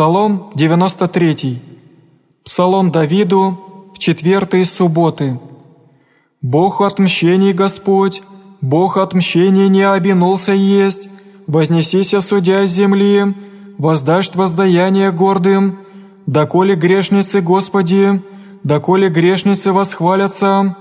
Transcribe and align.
Псалом 0.00 0.50
93. 0.54 1.60
Псалом 2.42 2.90
Давиду 2.90 3.58
в 3.92 3.98
четвертой 3.98 4.64
субботы. 4.64 5.38
«Бог 6.40 6.80
отмщений 6.80 7.52
Господь, 7.52 8.22
Бог 8.62 8.96
отмщений 8.96 9.68
не 9.68 9.82
обинулся 9.82 10.52
есть, 10.52 11.10
вознесися 11.46 12.22
судя 12.22 12.64
земли, 12.64 13.34
воздашь 13.76 14.34
воздаяние 14.34 15.10
гордым, 15.10 15.80
доколе 16.24 16.76
грешницы 16.76 17.42
Господи, 17.42 18.22
доколе 18.64 19.10
грешницы 19.10 19.70
восхвалятся, 19.70 20.76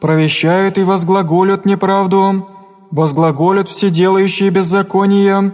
провещают 0.00 0.78
и 0.78 0.84
возглаголют 0.84 1.66
неправду, 1.66 2.46
возглаголют 2.92 3.66
все 3.66 3.90
делающие 3.90 4.50
беззаконие, 4.50 5.52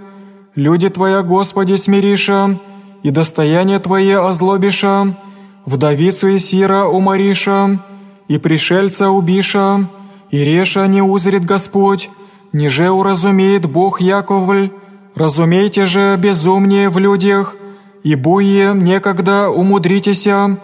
люди 0.54 0.90
Твоя, 0.90 1.22
Господи, 1.22 1.76
смириша, 1.76 2.58
и 3.06 3.10
достояние 3.12 3.78
Твое 3.78 4.18
озлобиша, 4.18 5.16
вдовицу 5.64 6.26
и 6.26 6.38
сира 6.38 6.86
умариша, 6.86 7.78
и 8.26 8.36
пришельца 8.36 9.10
убиша, 9.10 9.88
и 10.32 10.38
реша 10.38 10.88
не 10.88 11.02
узрит 11.02 11.44
Господь, 11.44 12.10
ниже 12.52 12.90
уразумеет 12.90 13.66
Бог 13.66 14.00
Яковль, 14.00 14.72
разумейте 15.14 15.86
же 15.86 16.16
безумнее 16.16 16.88
в 16.88 16.98
людях, 16.98 17.54
и 18.02 18.16
буе 18.16 18.72
некогда 18.74 19.50
умудритеся, 19.50 20.58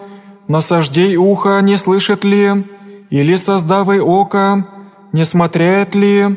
насаждей 0.49 1.15
ухо 1.15 1.61
не 1.61 1.77
слышит 1.77 2.25
ли, 2.25 2.65
или 3.09 3.37
создавай 3.37 4.01
око, 4.01 4.67
не 5.13 5.23
смотряет 5.23 5.95
ли, 5.95 6.35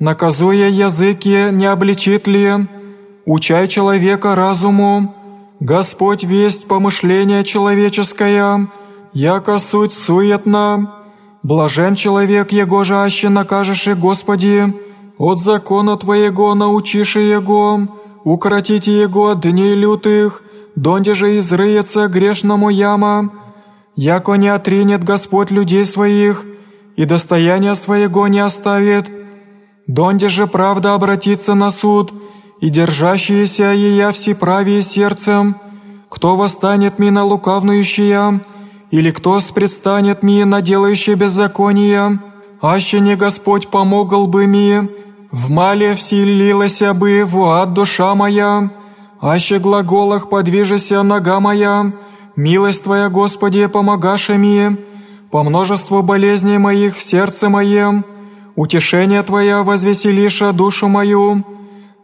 наказуя 0.00 0.68
языки 0.68 1.48
не 1.50 1.64
обличит 1.64 2.26
ли, 2.26 2.68
учай 3.24 3.68
человека 3.68 4.34
разуму, 4.34 5.15
Господь 5.60 6.22
весть 6.22 6.68
помышления 6.68 7.42
человеческое, 7.42 8.68
яко 9.14 9.58
суть 9.58 9.92
суетна. 9.92 10.92
Блажен 11.42 11.94
человек, 11.94 12.52
его 12.52 12.84
же 12.84 12.96
аще 12.96 13.30
накажешь 13.30 13.86
и 13.86 13.94
Господи, 13.94 14.74
от 15.16 15.38
закона 15.38 15.96
Твоего 15.96 16.54
научишь 16.54 17.16
Его, 17.16 17.80
укротите 18.24 19.00
Его 19.00 19.28
от 19.28 19.40
дней 19.40 19.74
лютых, 19.74 20.42
донде 20.74 21.14
же 21.14 21.38
изрыется 21.38 22.08
грешному 22.08 22.68
яма, 22.68 23.30
яко 23.94 24.34
не 24.34 24.48
отринет 24.48 25.04
Господь 25.04 25.50
людей 25.50 25.86
своих, 25.86 26.44
и 26.96 27.06
достояние 27.06 27.76
своего 27.76 28.28
не 28.28 28.40
оставит, 28.40 29.10
донде 29.86 30.28
же 30.28 30.46
правда 30.46 30.94
обратится 30.94 31.54
на 31.54 31.70
суд, 31.70 32.12
и 32.60 32.70
держащиеся 32.70 33.72
ея 33.74 34.12
всеправие 34.12 34.82
сердцем, 34.82 35.56
кто 36.08 36.36
восстанет 36.36 36.98
ми 36.98 37.10
на 37.10 37.24
лукавнующие, 37.24 38.40
или 38.90 39.10
кто 39.10 39.40
спредстанет 39.40 40.22
ми 40.22 40.44
на 40.44 40.62
делающее 40.62 41.16
беззаконие, 41.16 42.18
аще 42.62 43.00
не 43.00 43.16
Господь 43.16 43.68
помогал 43.68 44.26
бы 44.26 44.46
ми, 44.46 44.88
в 45.32 45.50
мале 45.50 45.94
вселилася 45.94 46.94
бы 46.94 47.24
в 47.24 47.44
ад 47.44 47.74
душа 47.74 48.14
моя, 48.14 48.70
аще 49.20 49.58
глаголах 49.58 50.28
подвижася 50.28 51.02
нога 51.02 51.40
моя, 51.40 51.92
милость 52.36 52.84
Твоя, 52.84 53.08
Господи, 53.08 53.66
помогаша 53.66 54.38
ми, 54.38 54.76
по 55.30 55.42
множеству 55.42 56.02
болезней 56.02 56.58
моих 56.58 56.96
в 56.96 57.02
сердце 57.02 57.48
моем, 57.48 58.04
утешение 58.54 59.22
Твоя 59.22 59.62
возвеселиша 59.62 60.52
душу 60.52 60.88
мою, 60.88 61.44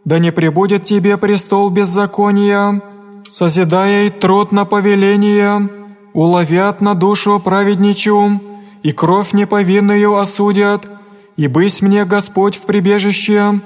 да 0.05 0.19
не 0.19 0.31
пребудет 0.31 0.83
тебе 0.83 1.17
престол 1.17 1.69
беззакония, 1.69 2.81
созидая 3.29 4.07
и 4.07 4.09
труд 4.09 4.51
на 4.51 4.65
повеление, 4.65 5.69
уловят 6.13 6.81
на 6.81 6.93
душу 6.93 7.39
праведничу, 7.39 8.41
и 8.83 8.91
кровь 8.91 9.33
неповинную 9.33 10.15
осудят, 10.17 10.89
и 11.37 11.47
бысь 11.47 11.81
мне 11.81 12.05
Господь 12.05 12.57
в 12.57 12.63
прибежище, 12.63 13.61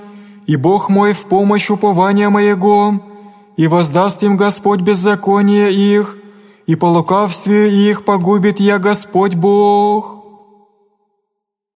и 0.45 0.55
Бог 0.55 0.89
мой 0.89 1.13
в 1.13 1.25
помощь 1.25 1.69
упования 1.69 2.29
моего, 2.29 3.01
и 3.57 3.67
воздаст 3.67 4.21
им 4.23 4.37
Господь 4.37 4.81
беззаконие 4.81 5.73
их, 5.73 6.17
и 6.67 6.75
по 6.75 6.85
лукавстве 6.85 7.89
их 7.89 8.05
погубит 8.05 8.59
я 8.59 8.77
Господь 8.77 9.35
Бог». 9.35 10.16